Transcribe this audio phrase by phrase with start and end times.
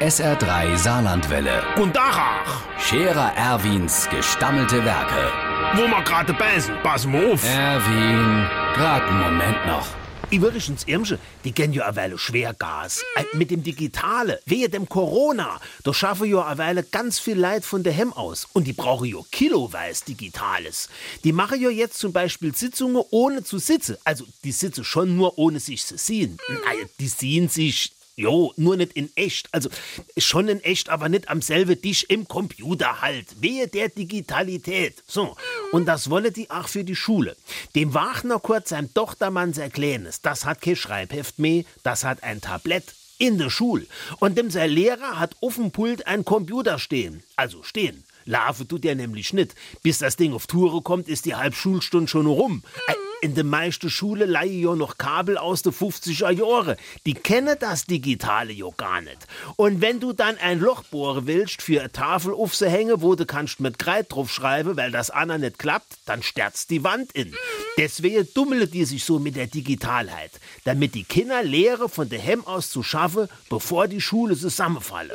[0.00, 1.62] SR3 Saarlandwelle.
[1.76, 5.32] Und Dachach, Scherer Erwins gestammelte Werke.
[5.74, 7.42] wo wir gerade beißen, pass mal auf.
[7.44, 9.86] Erwin, grad einen Moment noch.
[10.30, 13.02] Übrigens, Irmsche, die kennen ja eine Weile Schwergas.
[13.16, 17.64] Äh, Mit dem Digitale, wehe dem Corona, da schaffen ja eine Weile ganz viel Leid
[17.64, 18.46] von der Hemm aus.
[18.52, 20.90] Und die brauchen ja kiloweise Digitales.
[21.24, 23.96] Die machen ja jetzt zum Beispiel Sitzungen ohne zu sitzen.
[24.04, 26.36] Also, die sitzen schon nur ohne sich zu sehen.
[26.48, 29.48] Naja, die sehen sich Jo, nur nicht in echt.
[29.52, 29.70] Also
[30.16, 33.40] schon in echt, aber nicht am selben Tisch im Computer halt.
[33.40, 35.04] Wehe der Digitalität.
[35.06, 35.36] So,
[35.70, 37.36] und das wolle die auch für die Schule.
[37.76, 42.40] Dem Wagner kurz sein Tochtermann sehr Kleines, das hat kein Schreibheft mehr, das hat ein
[42.40, 43.86] Tablett in der Schule.
[44.18, 47.22] Und dem sein Lehrer hat auf dem Pult ein Computer stehen.
[47.36, 48.02] Also stehen.
[48.24, 49.54] Larve tut er nämlich nicht.
[49.82, 52.64] Bis das Ding auf Toure kommt, ist die Halbschulstunde schon rum.
[52.88, 56.76] Äh, In der meisten Schule leihe ja noch Kabel aus den 50er Jahren.
[57.04, 59.26] Die kennen das Digitale ja gar nicht.
[59.56, 63.58] Und wenn du dann ein Loch bohren willst für eine Tafel aufzuhängen, wo du kannst
[63.58, 67.34] mit Kreid drauf schreiben, weil das Anna nicht klappt, dann sterzt die Wand in.
[67.76, 70.30] Deswegen dummelt die sich so mit der Digitalheit,
[70.64, 75.14] damit die Kinder Lehre von der Hemm aus zu schaffen, bevor die Schule zusammenfalle.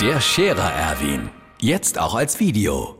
[0.00, 1.30] Der Scherer Erwin.
[1.60, 2.99] Jetzt auch als Video.